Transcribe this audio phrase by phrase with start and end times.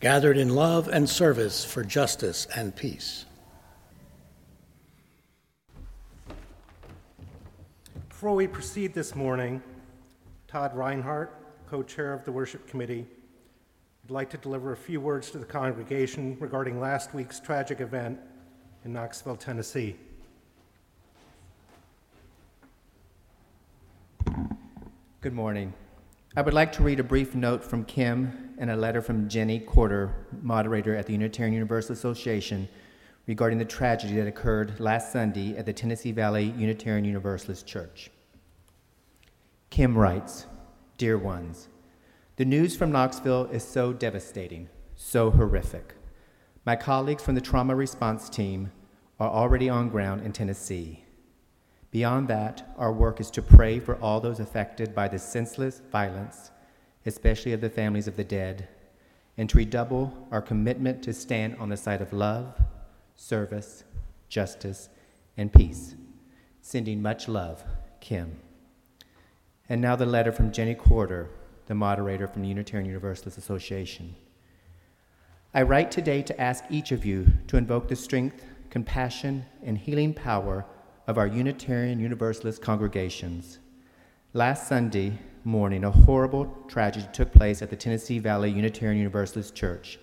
[0.00, 3.24] gathered in love and service for justice and peace.
[8.08, 9.62] Before we proceed this morning,
[10.48, 11.34] Todd Reinhardt,
[11.68, 13.06] co chair of the worship committee,
[14.02, 18.18] would like to deliver a few words to the congregation regarding last week's tragic event
[18.84, 19.96] in Knoxville, Tennessee.
[25.20, 25.72] Good morning.
[26.38, 29.64] I would like to read a brief note from Kim and a letter from Gini
[29.64, 32.68] Courter, moderator at the Unitarian Universal Association,
[33.26, 38.10] regarding the tragedy that occurred last Sunday at the Tennessee Valley Unitarian Universalist Church.
[39.70, 40.44] Kim writes
[40.98, 41.68] Dear ones,
[42.36, 45.94] the news from Knoxville is so devastating, so horrific.
[46.66, 48.72] My colleagues from the trauma response team
[49.18, 51.05] are already on ground in Tennessee.
[51.96, 56.50] Beyond that, our work is to pray for all those affected by the senseless violence,
[57.06, 58.68] especially of the families of the dead,
[59.38, 62.60] and to redouble our commitment to stand on the side of love,
[63.14, 63.84] service,
[64.28, 64.90] justice,
[65.38, 65.94] and peace.
[66.60, 67.64] Sending much love,
[68.00, 68.40] Kim.
[69.66, 71.30] And now the letter from Gini Courter,
[71.64, 74.14] the moderator from the Unitarian Universalist Association.
[75.54, 80.12] I write today to ask each of you to invoke the strength, compassion, and healing
[80.12, 80.66] power
[81.06, 83.60] of our Unitarian Universalist congregations.
[84.32, 90.00] Last Sunday morning, a horrible tragedy took place at the Tennessee Valley Unitarian Universalist Church,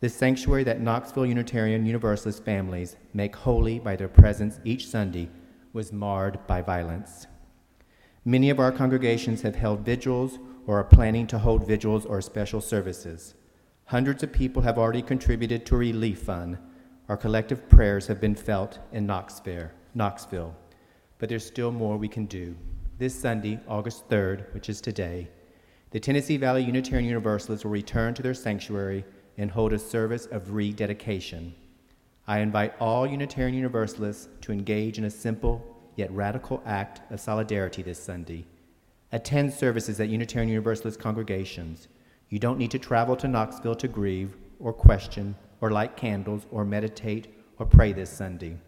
[0.00, 5.30] the sanctuary that Knoxville Unitarian Universalist families make holy by their presence each Sunday
[5.72, 7.26] was marred by violence.
[8.24, 12.60] Many of our congregations have held vigils or are planning to hold vigils or special
[12.60, 13.34] services.
[13.86, 16.58] Hundreds of people have already contributed to a relief fund.
[17.08, 19.70] Our collective prayers have been felt in Knoxville.
[19.96, 20.54] Knoxville,
[21.18, 22.54] but there's still more we can do.
[22.98, 25.28] This Sunday, August 3rd, which is today,
[25.90, 29.06] the Tennessee Valley Unitarian Universalists will return to their sanctuary
[29.38, 31.54] and hold a service of rededication.
[32.26, 35.64] I invite all Unitarian Universalists to engage in a simple
[35.94, 38.44] yet radical act of solidarity this Sunday.
[39.12, 41.88] Attend services at Unitarian Universalist congregations.
[42.28, 46.66] You don't need to travel to Knoxville to grieve or question or light candles or
[46.66, 48.58] meditate or pray this Sunday.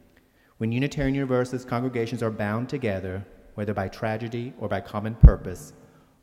[0.59, 3.25] When Unitarian Universalist congregations are bound together,
[3.55, 5.73] whether by tragedy or by common purpose,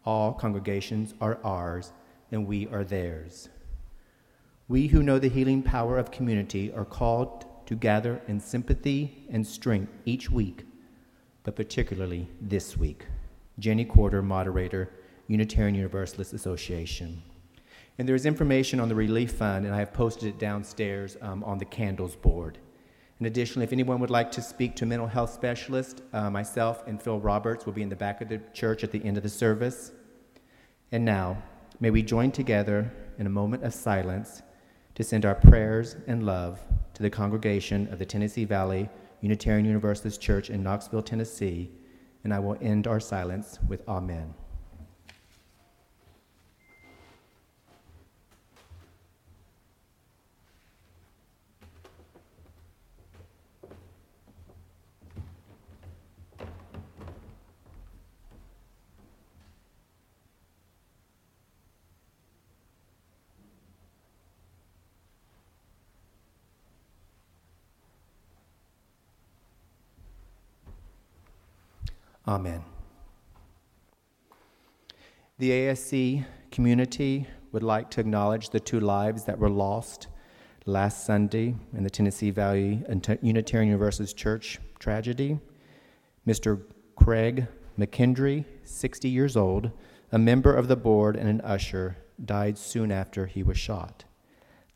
[0.04, 1.94] all congregations are ours
[2.32, 3.48] and we are theirs.
[4.68, 9.48] We who know the healing power of community are called to gather in sympathy and
[9.48, 10.66] strength each week,
[11.44, 13.06] but particularly this week.
[13.62, 14.90] Gini Courter, moderator,
[15.28, 17.24] Unitarian Universalist Association.
[17.98, 21.42] And there is information on the Relief Fund, and I have posted it downstairs um,
[21.46, 22.58] on the candles board.
[23.18, 26.86] And additionally, if anyone would like to speak to a mental health specialist, uh, myself
[26.86, 29.24] and Phil Roberts will be in the back of the church at the end of
[29.24, 29.92] the service.
[30.92, 31.42] And now,
[31.80, 34.42] may we join together in a moment of silence
[34.96, 36.60] to send our prayers and love
[36.94, 38.90] to the congregation of the Tennessee Valley
[39.22, 41.72] Unitarian Universalist Church in Knoxville, Tennessee.
[42.24, 44.34] And I will end our silence with Amen.
[72.28, 72.64] Amen.
[75.38, 80.08] The ASC community would like to acknowledge the two lives that were lost
[80.66, 82.84] last Sunday in the Tennessee Valley
[83.22, 85.40] Unitarian Universalist Church tragedy.
[86.26, 86.62] Mr.
[86.96, 87.48] Craig
[87.78, 89.72] McKendry, 60 years old,
[90.12, 94.06] a member of the board and an usher, died soon after he was shot.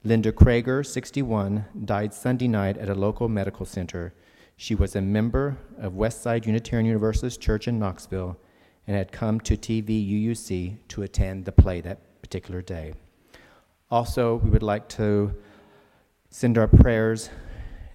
[0.03, 4.13] Linda Kraeger, 61, died Sunday night at a local medical center
[4.61, 8.37] she was a member of Westside Unitarian Universalist Church in Knoxville
[8.85, 12.93] and had come to TVUUC to attend the play that particular day.
[13.89, 15.33] Also, we would like to
[16.29, 17.29] send our prayers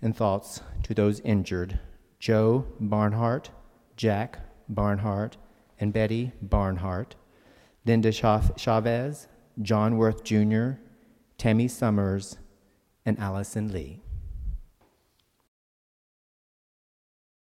[0.01, 1.79] and thoughts to those injured
[2.19, 3.51] Joe Barnhart,
[3.99, 5.37] Jack Barnhart,
[5.79, 7.15] and Betty Barnhart,
[7.85, 9.29] Linda Chavez,
[9.61, 10.71] John Worth Jr.,
[11.37, 12.39] Tammy Summers,
[13.05, 14.04] and Allison Lee.